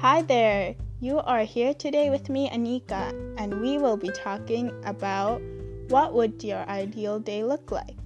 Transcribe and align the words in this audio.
Hi 0.00 0.22
there. 0.22 0.76
You 1.02 1.18
are 1.18 1.44
here 1.44 1.74
today 1.74 2.08
with 2.08 2.30
me, 2.30 2.48
Anika, 2.48 3.12
and 3.36 3.60
we 3.60 3.76
will 3.76 3.98
be 3.98 4.08
talking 4.08 4.72
about 4.86 5.42
what 5.90 6.14
would 6.14 6.42
your 6.42 6.66
ideal 6.70 7.18
day 7.18 7.44
look 7.44 7.70
like. 7.70 7.98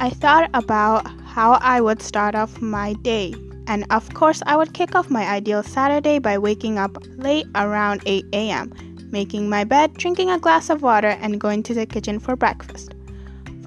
I 0.00 0.10
thought 0.10 0.50
about 0.54 1.06
how 1.22 1.52
I 1.62 1.80
would 1.80 2.02
start 2.02 2.34
off 2.34 2.60
my 2.60 2.94
day, 2.94 3.32
and 3.68 3.86
of 3.90 4.12
course, 4.12 4.42
I 4.44 4.56
would 4.56 4.74
kick 4.74 4.96
off 4.96 5.08
my 5.08 5.24
ideal 5.24 5.62
Saturday 5.62 6.18
by 6.18 6.36
waking 6.36 6.78
up 6.78 6.98
late 7.16 7.46
around 7.54 8.02
8 8.06 8.24
a.m., 8.32 8.74
making 9.12 9.48
my 9.48 9.62
bed, 9.62 9.94
drinking 9.94 10.30
a 10.30 10.38
glass 10.40 10.68
of 10.68 10.82
water, 10.82 11.14
and 11.22 11.40
going 11.40 11.62
to 11.62 11.74
the 11.74 11.86
kitchen 11.86 12.18
for 12.18 12.34
breakfast. 12.34 12.92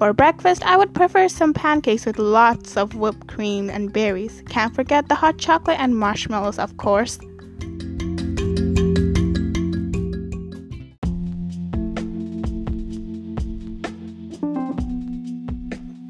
For 0.02 0.12
breakfast, 0.12 0.66
I 0.66 0.76
would 0.76 0.94
prefer 0.94 1.28
some 1.28 1.54
pancakes 1.54 2.06
with 2.06 2.18
lots 2.18 2.76
of 2.76 2.96
whipped 2.96 3.28
cream 3.28 3.70
and 3.70 3.92
berries. 3.92 4.42
Can't 4.48 4.74
forget 4.74 5.08
the 5.08 5.14
hot 5.14 5.38
chocolate 5.38 5.78
and 5.78 5.96
marshmallows, 5.96 6.58
of 6.58 6.76
course. 6.76 7.20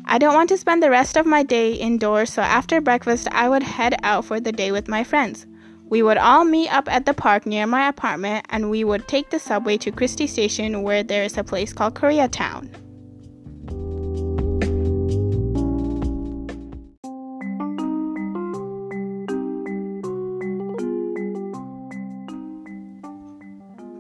I 0.07 0.17
don't 0.19 0.33
want 0.33 0.49
to 0.49 0.57
spend 0.57 0.83
the 0.83 0.89
rest 0.89 1.19
of 1.19 1.27
my 1.27 1.43
day 1.43 1.75
indoors, 1.75 2.33
so 2.33 2.41
after 2.41 2.81
breakfast, 2.81 3.29
I 3.31 3.51
would 3.51 3.63
head 3.63 3.97
out 4.03 4.25
for 4.25 4.41
the 4.41 4.53
day 4.53 4.73
with 4.73 4.89
my 4.89 5.05
friends. 5.05 5.47
We 5.91 6.03
would 6.03 6.17
all 6.17 6.47
meet 6.47 6.73
up 6.73 6.91
at 6.91 7.05
the 7.05 7.13
park 7.13 7.45
near 7.45 7.67
my 7.67 7.89
apartment 7.89 8.47
and 8.49 8.71
we 8.71 8.85
would 8.85 9.07
take 9.07 9.29
the 9.29 9.39
subway 9.39 9.77
to 9.77 9.93
Christie 9.93 10.27
Station 10.27 10.83
where 10.83 11.03
there 11.03 11.25
is 11.25 11.37
a 11.37 11.45
place 11.45 11.75
called 11.75 11.95
Koreatown. 11.95 12.75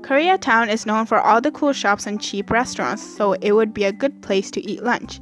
Koreatown 0.03 0.69
is 0.69 0.84
known 0.84 1.06
for 1.06 1.20
all 1.20 1.41
the 1.41 1.53
cool 1.53 1.72
shops 1.72 2.06
and 2.06 2.20
cheap 2.20 2.50
restaurants, 2.50 3.03
so 3.17 3.34
it 3.34 3.53
would 3.53 3.72
be 3.72 3.84
a 3.84 3.92
good 3.92 4.20
place 4.20 4.50
to 4.50 4.61
eat 4.61 4.83
lunch. 4.83 5.20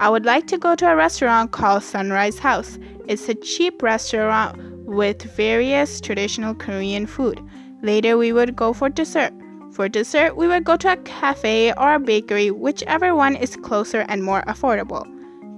I 0.00 0.10
would 0.10 0.26
like 0.26 0.46
to 0.48 0.58
go 0.58 0.74
to 0.74 0.90
a 0.90 0.94
restaurant 0.94 1.52
called 1.52 1.82
Sunrise 1.82 2.38
House. 2.38 2.78
It's 3.08 3.28
a 3.28 3.34
cheap 3.34 3.82
restaurant 3.82 4.56
with 4.84 5.22
various 5.34 6.00
traditional 6.00 6.54
Korean 6.54 7.06
food. 7.06 7.40
Later, 7.82 8.18
we 8.18 8.32
would 8.32 8.54
go 8.54 8.72
for 8.72 8.90
dessert. 8.90 9.32
For 9.72 9.88
dessert, 9.88 10.36
we 10.36 10.46
would 10.46 10.64
go 10.64 10.76
to 10.76 10.92
a 10.92 10.96
cafe 10.98 11.72
or 11.72 11.94
a 11.94 11.98
bakery, 11.98 12.50
whichever 12.50 13.14
one 13.14 13.34
is 13.34 13.56
closer 13.56 14.04
and 14.08 14.22
more 14.22 14.42
affordable. 14.42 15.06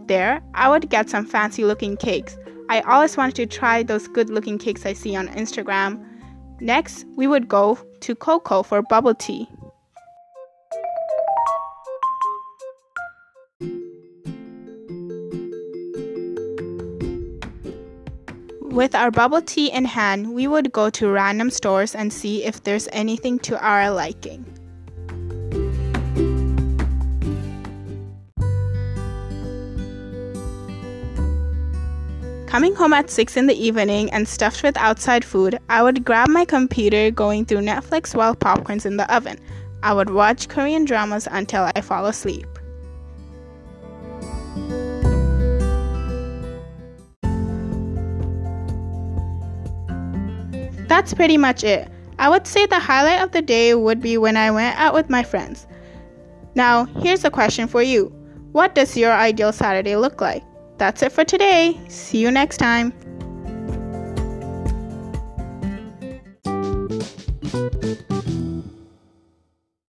There, 0.07 0.43
I 0.55 0.69
would 0.69 0.91
get 0.91 1.11
some 1.11 1.27
fancy 1.27 1.65
looking 1.65 1.97
cakes. 1.97 2.39
I 2.69 2.83
always 2.83 3.17
wanted 3.17 3.35
to 3.37 3.47
try 3.47 3.83
those 3.83 4.07
good 4.09 4.31
looking 4.31 4.59
cakes 4.59 4.87
I 4.87 4.93
see 4.93 5.17
on 5.17 5.29
Instagram. 5.29 6.05
Next, 6.61 7.05
we 7.17 7.27
would 7.27 7.49
go 7.49 7.79
to 8.01 8.15
Coco 8.15 8.63
for 8.63 8.83
bubble 8.83 9.15
tea. 9.15 9.49
With 18.61 18.95
our 18.95 19.11
bubble 19.11 19.43
tea 19.43 19.71
in 19.71 19.85
hand, 19.85 20.33
we 20.33 20.47
would 20.47 20.73
go 20.73 20.91
to 20.91 21.11
random 21.11 21.51
stores 21.51 21.95
and 21.95 22.13
see 22.13 22.45
if 22.45 22.63
there's 22.63 22.89
anything 22.93 23.39
to 23.41 23.59
our 23.63 23.91
liking. 23.91 24.60
Coming 32.51 32.75
home 32.75 32.93
at 32.93 33.11
6 33.11 33.37
in 33.37 33.47
the 33.47 33.55
evening 33.55 34.11
and 34.11 34.27
stuffed 34.27 34.65
with 34.65 34.77
outside 34.77 35.25
food, 35.25 35.61
I 35.69 35.85
would 35.85 36.05
grab 36.05 36.29
my 36.29 36.45
computer 36.45 37.13
going 37.13 37.45
through 37.45 37.61
Netflix 37.61 38.13
while 38.13 38.35
popcorn's 38.35 38.85
in 38.85 38.97
the 38.97 39.09
oven. 39.15 39.39
I 39.85 39.95
would 39.95 40.11
watch 40.11 40.49
Korean 40.49 40.85
dramas 40.85 41.29
until 41.31 41.71
I 41.77 41.81
fall 41.81 42.07
asleep. 42.07 42.49
That's 50.89 51.15
pretty 51.15 51.37
much 51.37 51.63
it. 51.63 51.89
I 52.19 52.29
would 52.29 52.49
say 52.49 52.67
the 52.67 52.81
highlight 52.81 53.23
of 53.23 53.31
the 53.31 53.43
day 53.43 53.77
would 53.77 54.01
be 54.01 54.19
when 54.19 54.37
I 54.37 54.51
went 54.51 54.77
out 54.77 54.93
with 54.93 55.09
my 55.09 55.23
friends. 55.23 55.69
Now, 56.57 56.87
here's 56.99 57.25
a 57.25 57.31
question 57.31 57.69
for 57.69 57.81
you 57.81 58.13
What 58.51 58.75
does 58.75 58.97
your 58.97 59.13
ideal 59.13 59.53
Saturday 59.53 59.95
look 59.95 60.21
like? 60.21 60.43
That's 60.81 61.03
it 61.03 61.13
for 61.13 61.25
today. 61.25 61.79
See 61.89 62.17
you 62.17 62.31
next 62.31 62.57
time. 62.57 62.95